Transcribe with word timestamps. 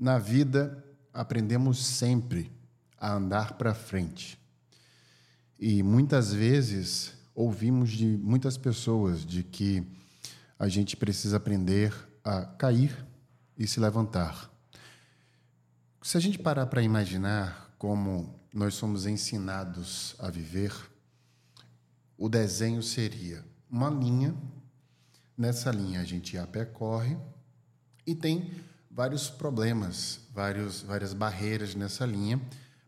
Na 0.00 0.18
vida, 0.18 0.82
aprendemos 1.12 1.84
sempre 1.84 2.50
a 2.96 3.12
andar 3.12 3.58
para 3.58 3.74
frente. 3.74 4.40
E 5.58 5.82
muitas 5.82 6.32
vezes 6.32 7.12
ouvimos 7.34 7.90
de 7.90 8.06
muitas 8.06 8.56
pessoas 8.56 9.26
de 9.26 9.42
que 9.42 9.86
a 10.58 10.68
gente 10.68 10.96
precisa 10.96 11.36
aprender 11.36 11.92
a 12.24 12.46
cair 12.46 12.96
e 13.58 13.66
se 13.66 13.78
levantar. 13.78 14.50
Se 16.00 16.16
a 16.16 16.20
gente 16.20 16.38
parar 16.38 16.64
para 16.64 16.82
imaginar 16.82 17.74
como 17.76 18.40
nós 18.54 18.72
somos 18.72 19.04
ensinados 19.04 20.16
a 20.18 20.30
viver, 20.30 20.72
o 22.16 22.26
desenho 22.26 22.82
seria 22.82 23.44
uma 23.70 23.90
linha. 23.90 24.34
Nessa 25.36 25.70
linha 25.70 26.00
a 26.00 26.04
gente 26.04 26.38
a 26.38 26.46
pé 26.46 26.64
corre 26.64 27.18
e 28.06 28.14
tem 28.14 28.50
vários 28.90 29.30
problemas, 29.30 30.20
vários, 30.34 30.82
várias 30.82 31.14
barreiras 31.14 31.74
nessa 31.74 32.04
linha 32.04 32.40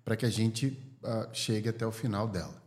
para 0.04 0.16
que 0.16 0.27
a 0.27 0.30
gente 0.30 0.66
uh, 1.02 1.28
chegue 1.32 1.68
até 1.68 1.86
o 1.86 1.92
final 1.92 2.27
dela. 2.27 2.60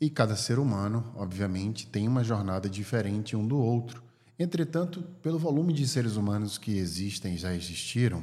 E 0.00 0.08
cada 0.08 0.36
ser 0.36 0.58
humano, 0.58 1.12
obviamente, 1.16 1.86
tem 1.86 2.06
uma 2.06 2.22
jornada 2.22 2.68
diferente 2.68 3.34
um 3.34 3.46
do 3.46 3.58
outro. 3.58 4.02
Entretanto, 4.38 5.02
pelo 5.22 5.38
volume 5.38 5.72
de 5.72 5.88
seres 5.88 6.16
humanos 6.16 6.58
que 6.58 6.76
existem 6.76 7.34
e 7.34 7.38
já 7.38 7.54
existiram, 7.54 8.22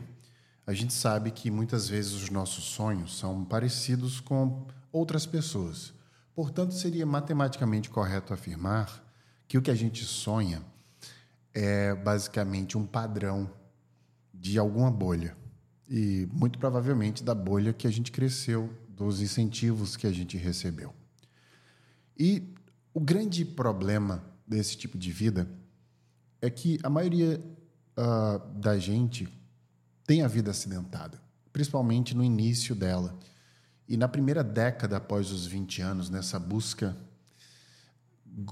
a 0.65 0.73
gente 0.73 0.93
sabe 0.93 1.31
que 1.31 1.51
muitas 1.51 1.89
vezes 1.89 2.13
os 2.13 2.29
nossos 2.29 2.65
sonhos 2.65 3.17
são 3.17 3.43
parecidos 3.43 4.19
com 4.19 4.65
outras 4.91 5.25
pessoas. 5.25 5.93
Portanto, 6.35 6.73
seria 6.73 7.05
matematicamente 7.05 7.89
correto 7.89 8.33
afirmar 8.33 9.03
que 9.47 9.57
o 9.57 9.61
que 9.61 9.71
a 9.71 9.75
gente 9.75 10.05
sonha 10.05 10.61
é 11.53 11.93
basicamente 11.93 12.77
um 12.77 12.85
padrão 12.85 13.49
de 14.43 14.59
alguma 14.59 14.91
bolha. 14.91 15.37
E 15.89 16.27
muito 16.33 16.59
provavelmente 16.59 17.23
da 17.23 17.33
bolha 17.33 17.71
que 17.71 17.87
a 17.87 17.89
gente 17.89 18.11
cresceu, 18.11 18.69
dos 18.89 19.21
incentivos 19.21 19.95
que 19.95 20.05
a 20.05 20.11
gente 20.11 20.37
recebeu. 20.37 20.93
E 22.19 22.53
o 22.93 22.99
grande 22.99 23.45
problema 23.45 24.21
desse 24.45 24.77
tipo 24.77 24.97
de 24.97 25.11
vida 25.11 25.49
é 26.41 26.49
que 26.49 26.77
a 26.83 26.89
maioria 26.89 27.39
uh, 27.97 28.59
da 28.59 28.77
gente 28.77 29.29
tem 30.05 30.21
a 30.21 30.27
vida 30.27 30.51
acidentada, 30.51 31.21
principalmente 31.53 32.13
no 32.13 32.23
início 32.23 32.75
dela. 32.75 33.17
E 33.87 33.95
na 33.95 34.09
primeira 34.09 34.43
década 34.43 34.97
após 34.97 35.31
os 35.31 35.45
20 35.45 35.81
anos, 35.81 36.09
nessa 36.09 36.37
busca 36.37 36.95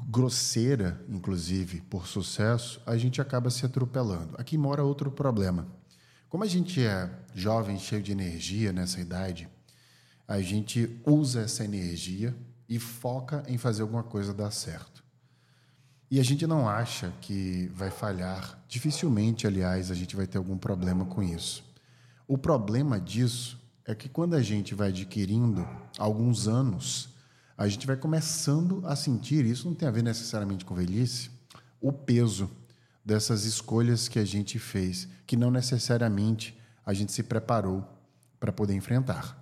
grosseira, 0.09 1.03
inclusive, 1.09 1.81
por 1.81 2.07
sucesso, 2.07 2.81
a 2.85 2.95
gente 2.95 3.19
acaba 3.19 3.49
se 3.49 3.65
atropelando. 3.65 4.35
Aqui 4.37 4.57
mora 4.57 4.83
outro 4.83 5.11
problema. 5.11 5.80
Como 6.31 6.45
a 6.45 6.47
gente 6.47 6.81
é 6.81 7.09
jovem, 7.35 7.77
cheio 7.77 8.01
de 8.01 8.13
energia 8.13 8.71
nessa 8.71 9.01
idade, 9.01 9.49
a 10.25 10.39
gente 10.39 10.97
usa 11.05 11.41
essa 11.41 11.65
energia 11.65 12.33
e 12.69 12.79
foca 12.79 13.43
em 13.49 13.57
fazer 13.57 13.81
alguma 13.81 14.01
coisa 14.01 14.33
dar 14.33 14.49
certo. 14.49 15.03
E 16.09 16.21
a 16.21 16.23
gente 16.23 16.47
não 16.47 16.69
acha 16.69 17.11
que 17.19 17.69
vai 17.75 17.91
falhar. 17.91 18.63
Dificilmente, 18.65 19.45
aliás, 19.45 19.91
a 19.91 19.93
gente 19.93 20.15
vai 20.15 20.25
ter 20.25 20.37
algum 20.37 20.57
problema 20.57 21.03
com 21.03 21.21
isso. 21.21 21.65
O 22.25 22.37
problema 22.37 22.97
disso 22.97 23.59
é 23.85 23.93
que 23.93 24.07
quando 24.07 24.33
a 24.33 24.41
gente 24.41 24.73
vai 24.73 24.87
adquirindo 24.87 25.67
alguns 25.97 26.47
anos, 26.47 27.09
a 27.57 27.67
gente 27.67 27.85
vai 27.85 27.97
começando 27.97 28.81
a 28.85 28.95
sentir, 28.95 29.45
isso 29.45 29.67
não 29.67 29.75
tem 29.75 29.85
a 29.85 29.91
ver 29.91 30.01
necessariamente 30.01 30.63
com 30.63 30.73
velhice, 30.73 31.29
o 31.81 31.91
peso 31.91 32.49
dessas 33.03 33.45
escolhas 33.45 34.07
que 34.07 34.19
a 34.19 34.25
gente 34.25 34.59
fez, 34.59 35.07
que 35.25 35.35
não 35.35 35.51
necessariamente 35.51 36.57
a 36.85 36.93
gente 36.93 37.11
se 37.11 37.23
preparou 37.23 37.87
para 38.39 38.51
poder 38.51 38.73
enfrentar. 38.73 39.41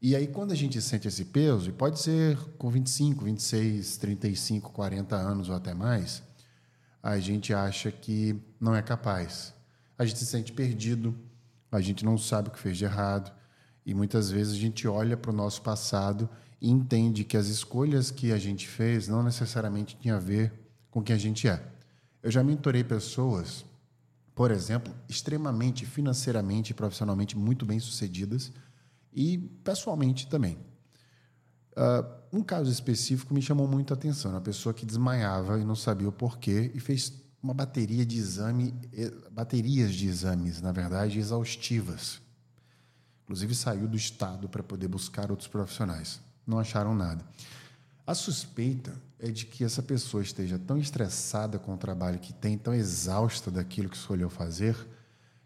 E 0.00 0.14
aí, 0.14 0.28
quando 0.28 0.52
a 0.52 0.54
gente 0.54 0.80
sente 0.80 1.08
esse 1.08 1.24
peso, 1.24 1.70
e 1.70 1.72
pode 1.72 1.98
ser 1.98 2.36
com 2.56 2.70
25, 2.70 3.24
26, 3.24 3.96
35, 3.96 4.72
40 4.72 5.16
anos 5.16 5.48
ou 5.48 5.56
até 5.56 5.74
mais, 5.74 6.22
a 7.02 7.18
gente 7.18 7.52
acha 7.52 7.90
que 7.90 8.40
não 8.60 8.76
é 8.76 8.82
capaz. 8.82 9.52
A 9.98 10.04
gente 10.04 10.20
se 10.20 10.26
sente 10.26 10.52
perdido, 10.52 11.16
a 11.70 11.80
gente 11.80 12.04
não 12.04 12.16
sabe 12.16 12.48
o 12.48 12.52
que 12.52 12.60
fez 12.60 12.78
de 12.78 12.84
errado, 12.84 13.32
e 13.84 13.92
muitas 13.92 14.30
vezes 14.30 14.52
a 14.52 14.58
gente 14.58 14.86
olha 14.86 15.16
para 15.16 15.32
o 15.32 15.34
nosso 15.34 15.62
passado 15.62 16.28
e 16.60 16.70
entende 16.70 17.24
que 17.24 17.36
as 17.36 17.46
escolhas 17.46 18.10
que 18.10 18.32
a 18.32 18.38
gente 18.38 18.68
fez 18.68 19.08
não 19.08 19.22
necessariamente 19.22 19.96
tinham 19.96 20.16
a 20.16 20.20
ver 20.20 20.52
com 20.90 21.02
quem 21.02 21.16
a 21.16 21.18
gente 21.18 21.48
é. 21.48 21.60
Eu 22.28 22.32
já 22.32 22.44
mentorei 22.44 22.84
pessoas, 22.84 23.64
por 24.34 24.50
exemplo, 24.50 24.94
extremamente 25.08 25.86
financeiramente 25.86 26.72
e 26.72 26.74
profissionalmente 26.74 27.38
muito 27.38 27.64
bem-sucedidas 27.64 28.52
e 29.14 29.38
pessoalmente 29.64 30.26
também. 30.26 30.58
Uh, 31.72 32.04
um 32.30 32.42
caso 32.42 32.70
específico 32.70 33.32
me 33.32 33.40
chamou 33.40 33.66
muito 33.66 33.94
a 33.94 33.96
atenção. 33.96 34.32
Uma 34.32 34.42
pessoa 34.42 34.74
que 34.74 34.84
desmaiava 34.84 35.58
e 35.58 35.64
não 35.64 35.74
sabia 35.74 36.06
o 36.06 36.12
porquê 36.12 36.70
e 36.74 36.80
fez 36.80 37.14
uma 37.42 37.54
bateria 37.54 38.04
de 38.04 38.18
exame, 38.18 38.74
baterias 39.30 39.94
de 39.94 40.06
exames, 40.06 40.60
na 40.60 40.70
verdade, 40.70 41.18
exaustivas. 41.18 42.20
Inclusive 43.22 43.54
saiu 43.54 43.88
do 43.88 43.96
estado 43.96 44.50
para 44.50 44.62
poder 44.62 44.88
buscar 44.88 45.30
outros 45.30 45.48
profissionais. 45.48 46.20
Não 46.46 46.58
acharam 46.58 46.94
nada. 46.94 47.24
A 48.08 48.14
suspeita 48.14 48.98
é 49.18 49.30
de 49.30 49.44
que 49.44 49.62
essa 49.62 49.82
pessoa 49.82 50.22
esteja 50.22 50.58
tão 50.58 50.78
estressada 50.78 51.58
com 51.58 51.74
o 51.74 51.76
trabalho 51.76 52.18
que 52.18 52.32
tem, 52.32 52.56
tão 52.56 52.72
exausta 52.72 53.50
daquilo 53.50 53.90
que 53.90 53.98
escolheu 53.98 54.30
fazer, 54.30 54.74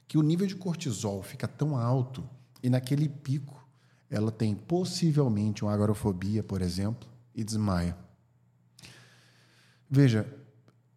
que 0.06 0.16
o 0.16 0.22
nível 0.22 0.46
de 0.46 0.54
cortisol 0.54 1.24
fica 1.24 1.48
tão 1.48 1.76
alto 1.76 2.22
e 2.62 2.70
naquele 2.70 3.08
pico 3.08 3.68
ela 4.08 4.30
tem 4.30 4.54
possivelmente 4.54 5.64
uma 5.64 5.74
agorafobia, 5.74 6.40
por 6.40 6.62
exemplo, 6.62 7.08
e 7.34 7.42
desmaia. 7.42 7.98
Veja, 9.90 10.24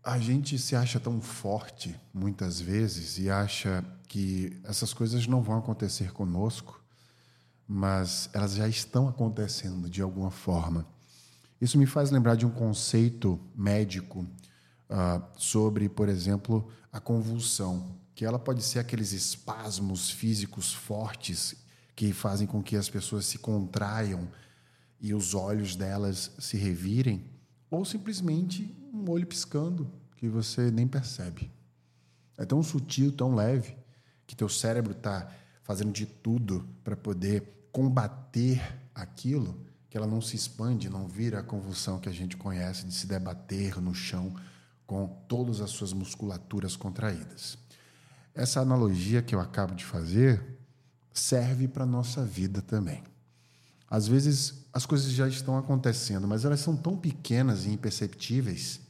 a 0.03 0.19
gente 0.19 0.59
se 0.59 0.75
acha 0.75 0.99
tão 0.99 1.19
forte 1.19 1.99
muitas 2.13 2.61
vezes 2.61 3.17
e 3.17 3.27
acha 3.27 3.83
que 4.07 4.55
essas 4.65 4.93
coisas 4.93 5.25
não 5.25 5.41
vão 5.41 5.57
acontecer 5.57 6.13
conosco, 6.13 6.79
mas 7.67 8.29
elas 8.33 8.53
já 8.53 8.67
estão 8.67 9.07
acontecendo 9.07 9.89
de 9.89 10.03
alguma 10.03 10.29
forma. 10.29 10.93
Isso 11.59 11.77
me 11.77 11.85
faz 11.85 12.11
lembrar 12.11 12.35
de 12.35 12.45
um 12.45 12.51
conceito 12.51 13.39
médico 13.55 14.27
uh, 14.89 15.23
sobre, 15.37 15.87
por 15.87 16.09
exemplo, 16.09 16.69
a 16.91 16.99
convulsão, 16.99 17.97
que 18.13 18.25
ela 18.25 18.39
pode 18.39 18.63
ser 18.63 18.79
aqueles 18.79 19.11
espasmos 19.11 20.09
físicos 20.09 20.73
fortes 20.73 21.55
que 21.95 22.11
fazem 22.11 22.45
com 22.45 22.61
que 22.61 22.75
as 22.75 22.89
pessoas 22.89 23.25
se 23.25 23.37
contraiam 23.37 24.27
e 24.99 25.13
os 25.13 25.33
olhos 25.33 25.75
delas 25.75 26.31
se 26.39 26.57
revirem, 26.57 27.29
ou 27.69 27.85
simplesmente 27.85 28.75
um 28.93 29.09
olho 29.09 29.25
piscando 29.25 29.89
que 30.17 30.27
você 30.27 30.71
nem 30.71 30.87
percebe. 30.87 31.51
É 32.37 32.45
tão 32.45 32.61
sutil, 32.61 33.11
tão 33.11 33.35
leve, 33.35 33.75
que 34.27 34.35
teu 34.35 34.49
cérebro 34.49 34.91
está 34.91 35.31
fazendo 35.63 35.91
de 35.91 36.05
tudo 36.05 36.67
para 36.83 36.95
poder 36.95 37.67
combater 37.71 38.61
aquilo, 38.93 39.65
que 39.89 39.97
ela 39.97 40.07
não 40.07 40.21
se 40.21 40.35
expande, 40.35 40.89
não 40.89 41.07
vira 41.07 41.39
a 41.39 41.43
convulsão 41.43 41.99
que 41.99 42.09
a 42.09 42.11
gente 42.11 42.35
conhece 42.37 42.85
de 42.85 42.93
se 42.93 43.07
debater 43.07 43.81
no 43.81 43.93
chão 43.93 44.35
com 44.85 45.07
todas 45.27 45.61
as 45.61 45.71
suas 45.71 45.93
musculaturas 45.93 46.75
contraídas. 46.75 47.57
Essa 48.33 48.59
analogia 48.59 49.21
que 49.21 49.33
eu 49.33 49.39
acabo 49.39 49.73
de 49.73 49.85
fazer 49.85 50.43
serve 51.13 51.67
para 51.67 51.83
a 51.83 51.87
nossa 51.87 52.23
vida 52.23 52.61
também. 52.61 53.03
Às 53.89 54.07
vezes 54.07 54.65
as 54.73 54.85
coisas 54.85 55.11
já 55.11 55.27
estão 55.27 55.57
acontecendo, 55.57 56.27
mas 56.27 56.43
elas 56.43 56.59
são 56.59 56.75
tão 56.75 56.97
pequenas 56.97 57.65
e 57.65 57.69
imperceptíveis 57.69 58.81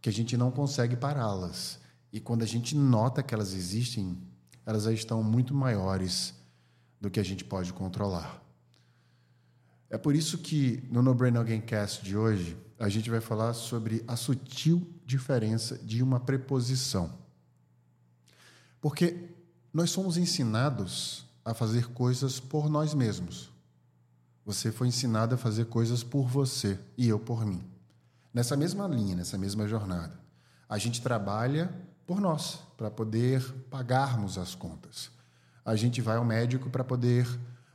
que 0.00 0.08
a 0.08 0.12
gente 0.12 0.36
não 0.36 0.50
consegue 0.50 0.96
pará-las. 0.96 1.78
E 2.12 2.18
quando 2.18 2.42
a 2.42 2.46
gente 2.46 2.74
nota 2.74 3.22
que 3.22 3.32
elas 3.32 3.54
existem, 3.54 4.18
elas 4.66 4.82
já 4.82 4.92
estão 4.92 5.22
muito 5.22 5.54
maiores 5.54 6.34
do 7.00 7.08
que 7.08 7.20
a 7.20 7.24
gente 7.24 7.44
pode 7.44 7.72
controlar. 7.72 8.41
É 9.92 9.98
por 9.98 10.16
isso 10.16 10.38
que 10.38 10.82
no 10.90 11.02
No 11.02 11.14
Brain 11.14 11.36
Again 11.36 11.60
Cast 11.60 12.02
de 12.02 12.16
hoje, 12.16 12.56
a 12.78 12.88
gente 12.88 13.10
vai 13.10 13.20
falar 13.20 13.52
sobre 13.52 14.02
a 14.08 14.16
sutil 14.16 14.90
diferença 15.04 15.76
de 15.76 16.02
uma 16.02 16.18
preposição. 16.18 17.12
Porque 18.80 19.28
nós 19.70 19.90
somos 19.90 20.16
ensinados 20.16 21.26
a 21.44 21.52
fazer 21.52 21.88
coisas 21.88 22.40
por 22.40 22.70
nós 22.70 22.94
mesmos. 22.94 23.50
Você 24.46 24.72
foi 24.72 24.88
ensinado 24.88 25.34
a 25.34 25.38
fazer 25.38 25.66
coisas 25.66 26.02
por 26.02 26.26
você 26.26 26.80
e 26.96 27.06
eu 27.06 27.18
por 27.18 27.44
mim. 27.44 27.62
Nessa 28.32 28.56
mesma 28.56 28.88
linha, 28.88 29.14
nessa 29.14 29.36
mesma 29.36 29.68
jornada. 29.68 30.18
A 30.70 30.78
gente 30.78 31.02
trabalha 31.02 31.70
por 32.06 32.18
nós, 32.18 32.60
para 32.78 32.90
poder 32.90 33.42
pagarmos 33.68 34.38
as 34.38 34.54
contas. 34.54 35.10
A 35.62 35.76
gente 35.76 36.00
vai 36.00 36.16
ao 36.16 36.24
médico 36.24 36.70
para 36.70 36.82
poder 36.82 37.28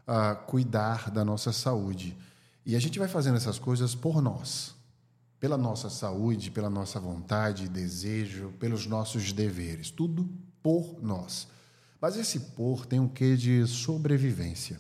uh, 0.08 0.36
cuidar 0.46 1.12
da 1.12 1.26
nossa 1.26 1.52
saúde. 1.52 2.18
E 2.66 2.76
a 2.76 2.80
gente 2.80 3.00
vai 3.00 3.08
fazendo 3.08 3.38
essas 3.38 3.60
coisas 3.60 3.94
por 3.94 4.22
nós, 4.22 4.76
pela 5.40 5.58
nossa 5.58 5.90
saúde, 5.90 6.52
pela 6.52 6.70
nossa 6.70 7.00
vontade, 7.00 7.70
desejo, 7.70 8.54
pelos 8.60 8.86
nossos 8.86 9.32
deveres. 9.32 9.92
Tudo 9.92 10.30
por 10.64 11.02
nós. 11.02 11.48
Mas 12.00 12.16
esse 12.16 12.40
por 12.40 12.86
tem 12.86 13.00
um 13.00 13.08
quê 13.08 13.36
de 13.36 13.66
sobrevivência, 13.66 14.80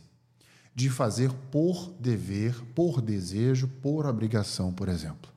de 0.74 0.90
fazer 0.90 1.32
por 1.52 1.92
dever, 2.00 2.56
por 2.76 3.02
desejo, 3.02 3.68
por 3.82 4.06
obrigação, 4.06 4.72
por 4.72 4.88
exemplo. 4.90 5.32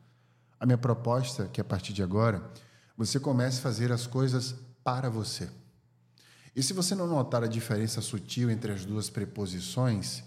A 0.58 0.66
minha 0.66 0.76
proposta 0.76 1.44
é 1.44 1.48
que 1.48 1.60
a 1.60 1.64
partir 1.64 1.92
de 1.92 2.02
agora 2.02 2.50
você 2.96 3.18
comece 3.18 3.58
a 3.58 3.62
fazer 3.62 3.90
as 3.90 4.06
coisas 4.06 4.54
para 4.84 5.08
você. 5.08 5.48
E 6.54 6.62
se 6.62 6.72
você 6.72 6.94
não 6.94 7.06
notar 7.06 7.44
a 7.44 7.48
diferença 7.48 8.00
sutil 8.00 8.50
entre 8.50 8.72
as 8.72 8.84
duas 8.84 9.08
preposições, 9.08 10.22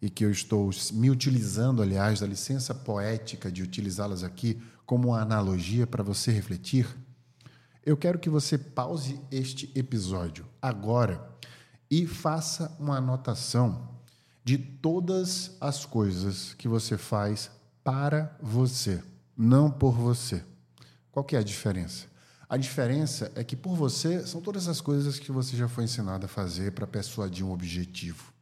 e 0.00 0.08
que 0.08 0.24
eu 0.24 0.30
estou 0.30 0.70
me 0.92 1.10
utilizando, 1.10 1.82
aliás, 1.82 2.20
da 2.20 2.26
licença 2.26 2.74
poética 2.74 3.50
de 3.50 3.62
utilizá-las 3.62 4.22
aqui 4.22 4.60
como 4.86 5.08
uma 5.08 5.20
analogia 5.20 5.86
para 5.86 6.02
você 6.02 6.30
refletir, 6.30 6.86
eu 7.84 7.96
quero 7.96 8.18
que 8.18 8.30
você 8.30 8.56
pause 8.56 9.20
este 9.30 9.70
episódio 9.74 10.46
agora 10.60 11.26
e 11.90 12.06
faça 12.06 12.76
uma 12.78 12.98
anotação 12.98 13.96
de 14.44 14.58
todas 14.58 15.56
as 15.60 15.84
coisas 15.84 16.54
que 16.54 16.68
você 16.68 16.96
faz 16.96 17.50
para 17.82 18.36
você, 18.40 19.02
não 19.36 19.70
por 19.70 19.92
você. 19.92 20.44
Qual 21.10 21.24
que 21.24 21.34
é 21.34 21.38
a 21.38 21.42
diferença? 21.42 22.06
A 22.48 22.56
diferença 22.56 23.30
é 23.34 23.44
que 23.44 23.54
por 23.54 23.76
você 23.76 24.26
são 24.26 24.40
todas 24.40 24.68
as 24.68 24.80
coisas 24.80 25.18
que 25.18 25.30
você 25.30 25.56
já 25.56 25.68
foi 25.68 25.84
ensinado 25.84 26.24
a 26.24 26.28
fazer 26.28 26.72
para 26.72 26.86
persuadir 26.86 27.44
um 27.44 27.52
objetivo, 27.52 28.32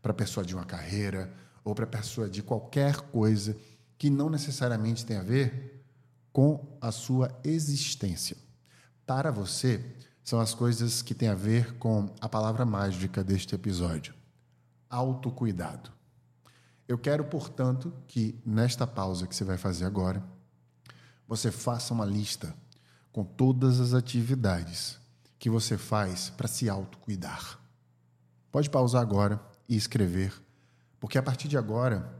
para 0.00 0.12
persuadir 0.12 0.56
uma 0.56 0.64
carreira 0.64 1.32
ou 1.64 1.74
para 1.74 1.86
persuadir 1.86 2.42
qualquer 2.42 2.96
coisa 2.96 3.56
que 3.96 4.10
não 4.10 4.28
necessariamente 4.28 5.06
tem 5.06 5.16
a 5.16 5.22
ver 5.22 5.84
com 6.32 6.76
a 6.80 6.90
sua 6.90 7.30
existência 7.44 8.36
para 9.06 9.30
você 9.30 9.84
são 10.24 10.40
as 10.40 10.54
coisas 10.54 11.02
que 11.02 11.14
têm 11.14 11.28
a 11.28 11.34
ver 11.34 11.74
com 11.74 12.08
a 12.20 12.28
palavra 12.28 12.64
mágica 12.64 13.22
deste 13.22 13.54
episódio: 13.54 14.14
autocuidado. 14.88 15.90
Eu 16.88 16.98
quero, 16.98 17.24
portanto, 17.24 17.92
que 18.06 18.40
nesta 18.44 18.86
pausa 18.86 19.26
que 19.26 19.34
você 19.34 19.44
vai 19.44 19.58
fazer 19.58 19.84
agora, 19.84 20.22
você 21.26 21.50
faça 21.50 21.92
uma 21.92 22.04
lista 22.04 22.54
com 23.12 23.22
todas 23.22 23.80
as 23.80 23.94
atividades 23.94 24.98
que 25.38 25.50
você 25.50 25.76
faz 25.76 26.30
para 26.30 26.48
se 26.48 26.68
autocuidar. 26.68 27.60
Pode 28.50 28.70
pausar 28.70 29.02
agora 29.02 29.40
e 29.68 29.76
escrever, 29.76 30.32
porque 30.98 31.18
a 31.18 31.22
partir 31.22 31.48
de 31.48 31.58
agora 31.58 32.18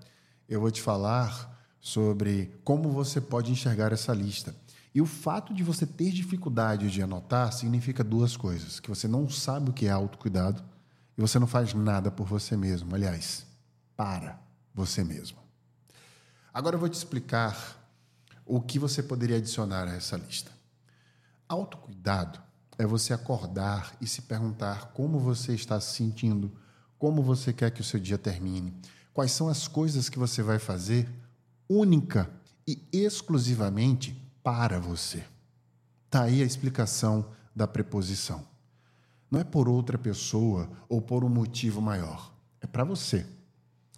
eu 0.49 0.61
vou 0.61 0.71
te 0.71 0.83
falar 0.83 1.51
sobre 1.81 2.55
como 2.63 2.91
você 2.91 3.21
pode 3.21 3.51
enxergar 3.51 3.93
essa 3.93 4.13
lista 4.13 4.55
e 4.95 5.01
o 5.01 5.07
fato 5.07 5.55
de 5.55 5.63
você 5.63 5.87
ter 5.87 6.11
dificuldade 6.11 6.91
de 6.91 7.03
anotar 7.03 7.53
significa 7.53 8.05
duas 8.05 8.37
coisas: 8.37 8.79
que 8.79 8.91
você 8.91 9.09
não 9.09 9.29
sabe 9.29 9.71
o 9.71 9.73
que 9.73 9.87
é 9.87 9.91
autocuidado 9.91 10.63
e 11.17 11.21
você 11.21 11.39
não 11.39 11.47
faz 11.47 11.73
nada 11.73 12.11
por 12.11 12.27
você 12.27 12.57
mesmo. 12.57 12.95
Aliás, 12.95 13.47
para 13.97 14.39
você 14.75 15.03
mesmo. 15.03 15.39
Agora 16.53 16.77
eu 16.77 16.81
vou 16.81 16.89
te 16.89 16.95
explicar 16.95 17.79
o 18.45 18.61
que 18.61 18.79
você 18.79 19.03
poderia 19.03 19.39
adicionar 19.39 19.89
a 19.89 19.95
essa 19.95 20.17
lista. 20.17 20.53
Autocuidado 21.53 22.41
é 22.79 22.87
você 22.87 23.13
acordar 23.13 23.95
e 24.01 24.07
se 24.07 24.23
perguntar 24.23 24.93
como 24.95 25.19
você 25.19 25.53
está 25.53 25.79
se 25.79 25.97
sentindo, 25.97 26.51
como 26.99 27.23
você 27.23 27.53
quer 27.53 27.71
que 27.71 27.83
o 27.83 27.85
seu 27.85 28.01
dia 28.01 28.17
termine, 28.17 28.73
quais 29.13 29.33
são 29.33 29.49
as 29.49 29.69
coisas 29.69 30.09
que 30.09 30.19
você 30.19 30.43
vai 30.43 30.59
fazer 30.59 31.07
única 31.69 32.31
e 32.67 32.83
exclusivamente 32.91 34.19
para 34.43 34.81
você. 34.81 35.27
Está 36.07 36.23
aí 36.23 36.41
a 36.41 36.47
explicação 36.47 37.31
da 37.55 37.69
preposição. 37.69 38.47
Não 39.31 39.39
é 39.39 39.45
por 39.45 39.69
outra 39.69 39.99
pessoa 39.99 40.71
ou 40.89 41.03
por 41.03 41.23
um 41.23 41.29
motivo 41.29 41.83
maior. 41.83 42.33
É 42.63 42.67
para 42.67 42.83
você. 42.83 43.27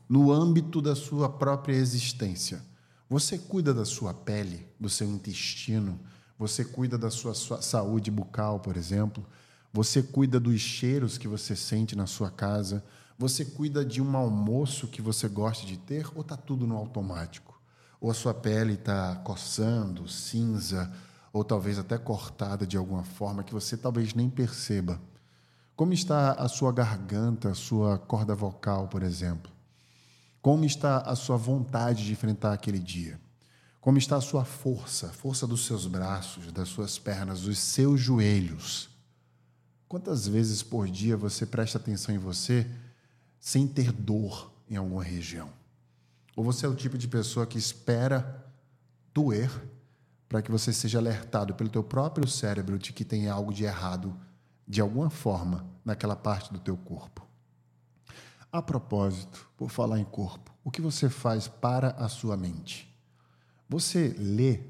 No 0.08 0.32
âmbito 0.32 0.82
da 0.82 0.96
sua 0.96 1.28
própria 1.28 1.76
existência. 1.76 2.60
Você 3.08 3.38
cuida 3.38 3.72
da 3.72 3.84
sua 3.84 4.12
pele, 4.12 4.66
do 4.80 4.88
seu 4.88 5.08
intestino, 5.08 6.00
você 6.38 6.64
cuida 6.64 6.98
da 6.98 7.10
sua, 7.10 7.34
sua 7.34 7.62
saúde 7.62 8.10
bucal, 8.10 8.60
por 8.60 8.76
exemplo, 8.76 9.24
você 9.72 10.02
cuida 10.02 10.38
dos 10.38 10.60
cheiros 10.60 11.18
que 11.18 11.28
você 11.28 11.56
sente 11.56 11.96
na 11.96 12.06
sua 12.06 12.30
casa, 12.30 12.84
você 13.18 13.44
cuida 13.44 13.84
de 13.84 14.02
um 14.02 14.16
almoço 14.16 14.88
que 14.88 15.02
você 15.02 15.28
gosta 15.28 15.66
de 15.66 15.76
ter 15.76 16.06
ou 16.14 16.22
está 16.22 16.36
tudo 16.36 16.66
no 16.66 16.76
automático? 16.76 17.54
ou 18.04 18.10
a 18.10 18.14
sua 18.14 18.34
pele 18.34 18.74
está 18.74 19.16
coçando, 19.24 20.06
cinza, 20.06 20.92
ou 21.32 21.42
talvez 21.42 21.78
até 21.78 21.96
cortada 21.96 22.66
de 22.66 22.76
alguma 22.76 23.02
forma 23.02 23.42
que 23.42 23.54
você 23.54 23.78
talvez 23.78 24.12
nem 24.12 24.28
perceba. 24.28 25.00
Como 25.74 25.94
está 25.94 26.32
a 26.32 26.46
sua 26.46 26.70
garganta, 26.70 27.48
a 27.48 27.54
sua 27.54 27.98
corda 27.98 28.34
vocal, 28.34 28.88
por 28.88 29.02
exemplo? 29.02 29.50
Como 30.42 30.66
está 30.66 30.98
a 30.98 31.16
sua 31.16 31.38
vontade 31.38 32.04
de 32.04 32.12
enfrentar 32.12 32.52
aquele 32.52 32.78
dia? 32.78 33.18
Como 33.84 33.98
está 33.98 34.16
a 34.16 34.20
sua 34.22 34.46
força, 34.46 35.08
a 35.08 35.12
força 35.12 35.46
dos 35.46 35.66
seus 35.66 35.86
braços, 35.86 36.50
das 36.50 36.70
suas 36.70 36.98
pernas, 36.98 37.42
dos 37.42 37.58
seus 37.58 38.00
joelhos? 38.00 38.88
Quantas 39.86 40.26
vezes 40.26 40.62
por 40.62 40.88
dia 40.88 41.18
você 41.18 41.44
presta 41.44 41.76
atenção 41.76 42.14
em 42.14 42.16
você 42.16 42.66
sem 43.38 43.68
ter 43.68 43.92
dor 43.92 44.50
em 44.70 44.76
alguma 44.76 45.04
região? 45.04 45.50
Ou 46.34 46.42
você 46.42 46.64
é 46.64 46.68
o 46.70 46.74
tipo 46.74 46.96
de 46.96 47.06
pessoa 47.06 47.46
que 47.46 47.58
espera 47.58 48.50
doer 49.12 49.50
para 50.30 50.40
que 50.40 50.50
você 50.50 50.72
seja 50.72 50.98
alertado 50.98 51.52
pelo 51.52 51.68
teu 51.68 51.84
próprio 51.84 52.26
cérebro 52.26 52.78
de 52.78 52.90
que 52.90 53.04
tem 53.04 53.28
algo 53.28 53.52
de 53.52 53.64
errado 53.64 54.18
de 54.66 54.80
alguma 54.80 55.10
forma 55.10 55.62
naquela 55.84 56.16
parte 56.16 56.50
do 56.50 56.58
teu 56.58 56.78
corpo. 56.78 57.22
A 58.50 58.62
propósito, 58.62 59.46
por 59.58 59.70
falar 59.70 60.00
em 60.00 60.04
corpo, 60.04 60.54
o 60.64 60.70
que 60.70 60.80
você 60.80 61.10
faz 61.10 61.46
para 61.46 61.90
a 61.90 62.08
sua 62.08 62.34
mente? 62.34 62.93
Você 63.68 64.14
lê? 64.18 64.60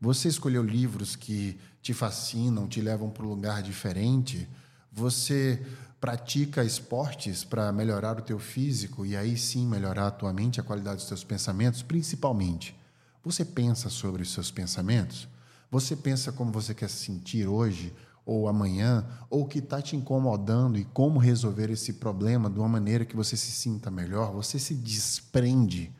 Você 0.00 0.28
escolheu 0.28 0.62
livros 0.62 1.16
que 1.16 1.58
te 1.80 1.94
fascinam, 1.94 2.66
te 2.66 2.80
levam 2.80 3.08
para 3.10 3.24
um 3.24 3.28
lugar 3.28 3.62
diferente? 3.62 4.48
Você 4.92 5.64
pratica 6.00 6.64
esportes 6.64 7.44
para 7.44 7.72
melhorar 7.72 8.18
o 8.18 8.22
teu 8.22 8.38
físico 8.38 9.06
e 9.06 9.16
aí 9.16 9.38
sim 9.38 9.66
melhorar 9.66 10.08
a 10.08 10.10
tua 10.10 10.32
mente, 10.32 10.60
a 10.60 10.64
qualidade 10.64 10.96
dos 10.96 11.06
teus 11.06 11.22
pensamentos, 11.22 11.82
principalmente. 11.82 12.76
Você 13.24 13.44
pensa 13.44 13.88
sobre 13.88 14.22
os 14.22 14.32
seus 14.32 14.50
pensamentos? 14.50 15.28
Você 15.70 15.94
pensa 15.94 16.32
como 16.32 16.50
você 16.50 16.74
quer 16.74 16.90
se 16.90 17.04
sentir 17.04 17.46
hoje 17.46 17.94
ou 18.26 18.48
amanhã, 18.48 19.04
ou 19.30 19.42
o 19.42 19.48
que 19.48 19.58
está 19.58 19.80
te 19.80 19.96
incomodando 19.96 20.78
e 20.78 20.84
como 20.84 21.18
resolver 21.18 21.70
esse 21.70 21.94
problema 21.94 22.50
de 22.50 22.58
uma 22.58 22.68
maneira 22.68 23.04
que 23.04 23.16
você 23.16 23.36
se 23.36 23.50
sinta 23.50 23.90
melhor? 23.90 24.32
Você 24.32 24.58
se 24.58 24.74
desprende 24.74 25.92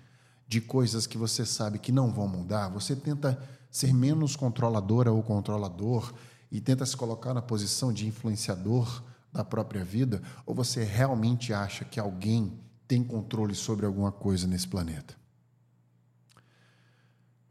de 0.52 0.61
coisas 0.61 1.06
que 1.06 1.16
você 1.16 1.47
sabe 1.47 1.78
que 1.78 1.90
não 1.90 2.12
vão 2.12 2.28
mudar? 2.28 2.68
Você 2.68 2.94
tenta 2.94 3.42
ser 3.71 3.94
menos 3.94 4.37
controladora 4.37 5.11
ou 5.11 5.23
controlador 5.23 6.12
e 6.50 6.61
tenta 6.61 6.85
se 6.85 6.97
colocar 6.97 7.32
na 7.32 7.42
posição 7.42 7.92
de 7.92 8.06
influenciador? 8.06 9.02
da 9.32 9.42
própria 9.42 9.82
vida 9.82 10.23
ou 10.44 10.54
você 10.54 10.85
realmente 10.85 11.52
acha 11.54 11.85
que 11.85 11.99
alguém 11.99 12.61
tem 12.87 13.02
controle 13.02 13.54
sobre 13.54 13.87
alguma 13.87 14.12
coisa 14.12 14.47
nesse 14.47 14.68
planeta? 14.68 15.16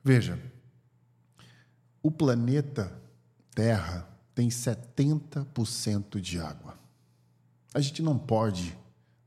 Veja, 0.04 0.40
o 2.04 2.12
planeta 2.12 2.92
Terra 3.54 4.08
tem 4.34 4.50
70% 4.50 6.20
de 6.20 6.40
água. 6.40 6.78
A 7.74 7.80
gente 7.80 8.02
não 8.02 8.18
pode, 8.18 8.78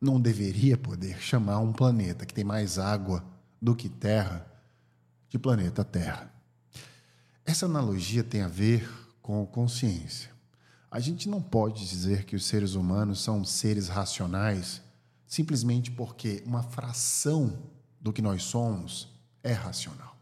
não 0.01 0.21
deveria 0.21 0.77
poder 0.77 1.21
chamar 1.21 1.59
um 1.59 1.73
planeta 1.73 2.25
que 2.25 2.35
tem 2.35 2.45
mais 2.45 2.79
água 2.79 3.25
do 3.65 3.75
que 3.75 3.89
Terra 3.89 4.47
de 5.31 5.39
planeta 5.39 5.83
Terra. 5.83 6.31
Essa 7.47 7.65
analogia 7.65 8.23
tem 8.23 8.43
a 8.43 8.49
ver 8.49 8.87
com 9.23 9.47
consciência. 9.47 10.31
A 10.91 11.01
gente 11.01 11.31
não 11.31 11.41
pode 11.41 11.89
dizer 11.89 12.27
que 12.27 12.37
os 12.37 12.45
seres 12.45 12.75
humanos 12.75 13.23
são 13.23 13.43
seres 13.43 13.89
racionais 13.89 14.83
simplesmente 15.27 15.91
porque 15.91 16.43
uma 16.47 16.63
fração 16.63 17.59
do 17.99 18.13
que 18.13 18.21
nós 18.21 18.43
somos 18.43 19.09
é 19.43 19.53
racional. 19.53 20.15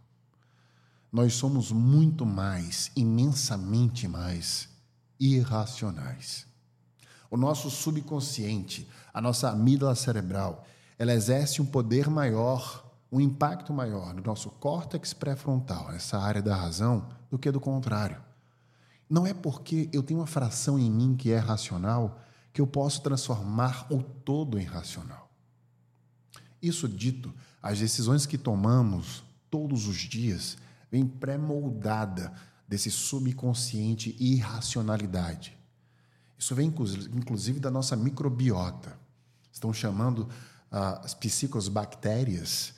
Nós 1.10 1.34
somos 1.34 1.72
muito 1.72 2.24
mais, 2.24 2.92
imensamente 2.94 4.06
mais, 4.06 4.68
irracionais. 5.18 6.46
O 7.28 7.36
nosso 7.36 7.68
subconsciente, 7.70 8.88
a 9.12 9.20
nossa 9.20 9.50
amígdala 9.50 9.96
cerebral, 9.96 10.64
ela 10.96 11.12
exerce 11.12 11.60
um 11.60 11.66
poder 11.66 12.08
maior, 12.08 12.91
um 13.12 13.20
impacto 13.20 13.74
maior 13.74 14.14
no 14.14 14.22
nosso 14.22 14.48
córtex 14.48 15.12
pré-frontal, 15.12 15.92
essa 15.92 16.18
área 16.18 16.40
da 16.40 16.56
razão, 16.56 17.06
do 17.30 17.38
que 17.38 17.50
do 17.50 17.60
contrário. 17.60 18.18
Não 19.08 19.26
é 19.26 19.34
porque 19.34 19.90
eu 19.92 20.02
tenho 20.02 20.20
uma 20.20 20.26
fração 20.26 20.78
em 20.78 20.90
mim 20.90 21.14
que 21.14 21.30
é 21.30 21.36
racional 21.36 22.18
que 22.54 22.60
eu 22.60 22.66
posso 22.66 23.02
transformar 23.02 23.86
o 23.92 24.02
todo 24.02 24.58
em 24.58 24.64
racional. 24.64 25.30
Isso 26.62 26.88
dito, 26.88 27.34
as 27.62 27.80
decisões 27.80 28.24
que 28.24 28.38
tomamos 28.38 29.22
todos 29.50 29.86
os 29.86 29.96
dias 29.96 30.56
vêm 30.90 31.06
pré-moldada 31.06 32.32
desse 32.66 32.90
subconsciente 32.90 34.16
irracionalidade. 34.18 35.58
Isso 36.38 36.54
vem 36.54 36.72
inclusive 37.14 37.60
da 37.60 37.70
nossa 37.70 37.94
microbiota. 37.94 38.98
Estão 39.52 39.72
chamando 39.72 40.28
ah, 40.70 41.00
as 41.04 41.12
psicosbactérias 41.12 42.74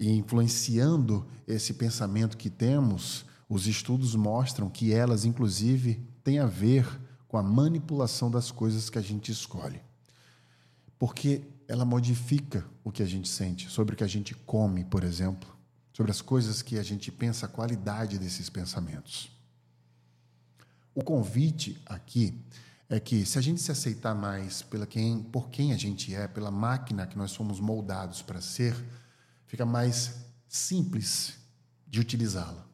e 0.00 0.10
influenciando 0.10 1.26
esse 1.46 1.74
pensamento 1.74 2.38
que 2.38 2.48
temos. 2.48 3.26
Os 3.46 3.66
estudos 3.66 4.14
mostram 4.14 4.70
que 4.70 4.92
elas, 4.92 5.26
inclusive, 5.26 6.02
têm 6.24 6.38
a 6.38 6.46
ver 6.46 6.86
com 7.28 7.36
a 7.36 7.42
manipulação 7.42 8.30
das 8.30 8.50
coisas 8.50 8.88
que 8.88 8.98
a 8.98 9.02
gente 9.02 9.30
escolhe. 9.30 9.82
Porque 10.98 11.42
ela 11.68 11.84
modifica 11.84 12.66
o 12.82 12.90
que 12.90 13.02
a 13.02 13.06
gente 13.06 13.28
sente, 13.28 13.68
sobre 13.70 13.94
o 13.94 13.96
que 13.96 14.02
a 14.02 14.08
gente 14.08 14.34
come, 14.34 14.84
por 14.84 15.04
exemplo, 15.04 15.48
sobre 15.92 16.10
as 16.10 16.22
coisas 16.22 16.62
que 16.62 16.78
a 16.78 16.82
gente 16.82 17.12
pensa, 17.12 17.44
a 17.44 17.48
qualidade 17.48 18.18
desses 18.18 18.48
pensamentos. 18.48 19.30
O 20.94 21.04
convite 21.04 21.80
aqui 21.86 22.34
é 22.88 22.98
que 22.98 23.24
se 23.24 23.38
a 23.38 23.42
gente 23.42 23.60
se 23.60 23.70
aceitar 23.70 24.14
mais 24.14 24.62
pela 24.62 24.86
quem, 24.86 25.22
por 25.22 25.50
quem 25.50 25.72
a 25.72 25.76
gente 25.76 26.12
é, 26.14 26.26
pela 26.26 26.50
máquina 26.50 27.06
que 27.06 27.16
nós 27.16 27.30
somos 27.30 27.60
moldados 27.60 28.22
para 28.22 28.40
ser, 28.40 28.74
fica 29.50 29.66
mais 29.66 30.14
simples 30.48 31.34
de 31.84 31.98
utilizá-la. 31.98 32.64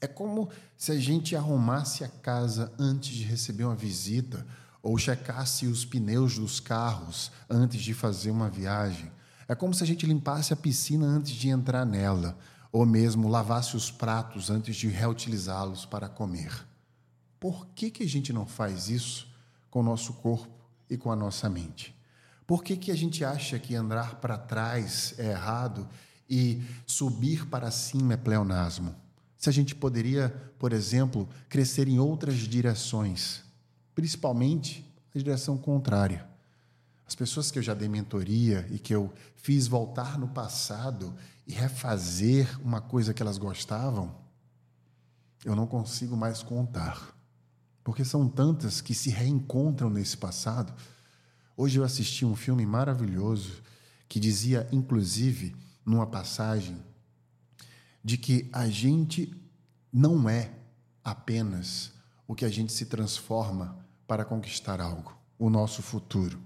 É 0.00 0.08
como 0.08 0.48
se 0.76 0.90
a 0.90 0.98
gente 0.98 1.36
arrumasse 1.36 2.02
a 2.02 2.08
casa 2.08 2.72
antes 2.76 3.14
de 3.14 3.22
receber 3.22 3.62
uma 3.62 3.76
visita 3.76 4.44
ou 4.82 4.98
checasse 4.98 5.64
os 5.68 5.84
pneus 5.84 6.36
dos 6.36 6.58
carros 6.58 7.30
antes 7.48 7.80
de 7.80 7.94
fazer 7.94 8.32
uma 8.32 8.50
viagem. 8.50 9.12
É 9.46 9.54
como 9.54 9.72
se 9.72 9.84
a 9.84 9.86
gente 9.86 10.04
limpasse 10.04 10.52
a 10.52 10.56
piscina 10.56 11.06
antes 11.06 11.34
de 11.34 11.48
entrar 11.50 11.86
nela, 11.86 12.36
ou 12.72 12.84
mesmo 12.84 13.28
lavasse 13.28 13.76
os 13.76 13.88
pratos 13.88 14.50
antes 14.50 14.74
de 14.74 14.88
reutilizá-los 14.88 15.86
para 15.86 16.08
comer. 16.08 16.66
Por 17.38 17.68
que, 17.76 17.92
que 17.92 18.02
a 18.02 18.08
gente 18.08 18.32
não 18.32 18.44
faz 18.44 18.88
isso 18.88 19.28
com 19.70 19.78
o 19.78 19.84
nosso 19.84 20.14
corpo 20.14 20.50
e 20.90 20.96
com 20.96 21.12
a 21.12 21.16
nossa 21.16 21.48
mente? 21.48 21.94
Por 22.46 22.62
que, 22.62 22.76
que 22.76 22.90
a 22.90 22.96
gente 22.96 23.24
acha 23.24 23.58
que 23.58 23.74
andar 23.74 24.16
para 24.16 24.36
trás 24.36 25.14
é 25.18 25.30
errado 25.30 25.88
e 26.28 26.62
subir 26.86 27.46
para 27.46 27.70
cima 27.70 28.14
é 28.14 28.16
pleonasmo? 28.16 28.94
Se 29.36 29.48
a 29.48 29.52
gente 29.52 29.74
poderia, 29.74 30.28
por 30.58 30.72
exemplo, 30.72 31.28
crescer 31.48 31.88
em 31.88 31.98
outras 31.98 32.36
direções, 32.36 33.42
principalmente 33.94 34.88
a 35.14 35.18
direção 35.18 35.58
contrária. 35.58 36.26
As 37.06 37.14
pessoas 37.14 37.50
que 37.50 37.58
eu 37.58 37.62
já 37.62 37.74
dei 37.74 37.88
mentoria 37.88 38.66
e 38.70 38.78
que 38.78 38.94
eu 38.94 39.12
fiz 39.36 39.66
voltar 39.66 40.18
no 40.18 40.28
passado 40.28 41.14
e 41.46 41.52
refazer 41.52 42.48
uma 42.64 42.80
coisa 42.80 43.12
que 43.12 43.22
elas 43.22 43.36
gostavam, 43.36 44.14
eu 45.44 45.56
não 45.56 45.66
consigo 45.66 46.16
mais 46.16 46.42
contar. 46.42 47.14
Porque 47.84 48.04
são 48.04 48.28
tantas 48.28 48.80
que 48.80 48.94
se 48.94 49.10
reencontram 49.10 49.90
nesse 49.90 50.16
passado. 50.16 50.72
Hoje 51.56 51.78
eu 51.78 51.84
assisti 51.84 52.24
um 52.24 52.34
filme 52.34 52.64
maravilhoso 52.64 53.62
que 54.08 54.18
dizia, 54.18 54.66
inclusive, 54.72 55.54
numa 55.84 56.06
passagem, 56.06 56.76
de 58.02 58.16
que 58.16 58.48
a 58.52 58.68
gente 58.68 59.32
não 59.92 60.28
é 60.28 60.50
apenas 61.04 61.92
o 62.26 62.34
que 62.34 62.44
a 62.44 62.48
gente 62.48 62.72
se 62.72 62.86
transforma 62.86 63.76
para 64.06 64.24
conquistar 64.24 64.80
algo, 64.80 65.14
o 65.38 65.50
nosso 65.50 65.82
futuro. 65.82 66.40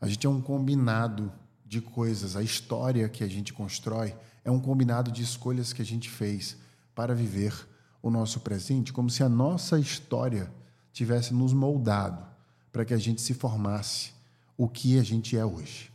A 0.00 0.06
gente 0.06 0.26
é 0.26 0.30
um 0.30 0.42
combinado 0.42 1.32
de 1.64 1.80
coisas, 1.80 2.36
a 2.36 2.42
história 2.42 3.08
que 3.08 3.24
a 3.24 3.28
gente 3.28 3.52
constrói 3.52 4.14
é 4.44 4.50
um 4.50 4.60
combinado 4.60 5.10
de 5.10 5.22
escolhas 5.22 5.72
que 5.72 5.80
a 5.80 5.84
gente 5.84 6.10
fez 6.10 6.56
para 6.94 7.14
viver 7.14 7.54
o 8.02 8.10
nosso 8.10 8.40
presente, 8.40 8.92
como 8.92 9.08
se 9.08 9.22
a 9.22 9.28
nossa 9.28 9.78
história 9.78 10.52
tivesse 10.92 11.32
nos 11.32 11.52
moldado 11.52 12.24
para 12.70 12.84
que 12.84 12.94
a 12.94 12.98
gente 12.98 13.22
se 13.22 13.34
formasse 13.34 14.15
o 14.56 14.68
que 14.68 14.98
a 14.98 15.02
gente 15.02 15.36
é 15.36 15.44
hoje. 15.44 15.92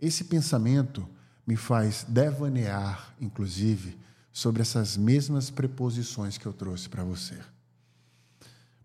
Esse 0.00 0.24
pensamento 0.24 1.08
me 1.46 1.56
faz 1.56 2.04
devanear, 2.08 3.14
inclusive, 3.20 3.96
sobre 4.32 4.60
essas 4.60 4.96
mesmas 4.96 5.48
preposições 5.48 6.36
que 6.36 6.46
eu 6.46 6.52
trouxe 6.52 6.88
para 6.88 7.04
você. 7.04 7.38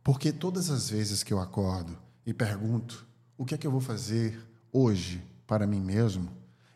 Porque 0.03 0.31
todas 0.31 0.69
as 0.69 0.89
vezes 0.89 1.23
que 1.23 1.33
eu 1.33 1.39
acordo 1.39 1.97
e 2.25 2.33
pergunto 2.33 3.05
o 3.37 3.45
que 3.45 3.55
é 3.55 3.57
que 3.57 3.67
eu 3.67 3.71
vou 3.71 3.81
fazer 3.81 4.39
hoje 4.71 5.21
para 5.45 5.67
mim 5.67 5.81
mesmo, 5.81 6.29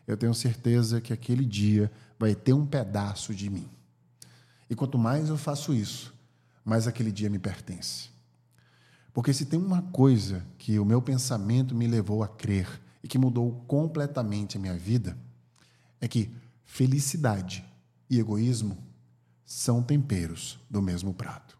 eu 0.06 0.16
tenho 0.16 0.34
certeza 0.34 1.00
que 1.00 1.12
aquele 1.12 1.44
dia 1.44 1.90
vai 2.18 2.34
ter 2.34 2.52
um 2.52 2.66
pedaço 2.66 3.34
de 3.34 3.48
mim. 3.48 3.68
E 4.68 4.74
quanto 4.74 4.98
mais 4.98 5.28
eu 5.28 5.36
faço 5.36 5.72
isso, 5.72 6.14
mais 6.64 6.86
aquele 6.86 7.10
dia 7.10 7.30
me 7.30 7.38
pertence. 7.38 8.10
Porque 9.16 9.32
se 9.32 9.46
tem 9.46 9.58
uma 9.58 9.80
coisa 9.80 10.44
que 10.58 10.78
o 10.78 10.84
meu 10.84 11.00
pensamento 11.00 11.74
me 11.74 11.86
levou 11.86 12.22
a 12.22 12.28
crer 12.28 12.68
e 13.02 13.08
que 13.08 13.16
mudou 13.16 13.64
completamente 13.66 14.58
a 14.58 14.60
minha 14.60 14.76
vida, 14.76 15.16
é 15.98 16.06
que 16.06 16.30
felicidade 16.66 17.64
e 18.10 18.18
egoísmo 18.18 18.76
são 19.42 19.82
temperos 19.82 20.58
do 20.68 20.82
mesmo 20.82 21.14
prato. 21.14 21.55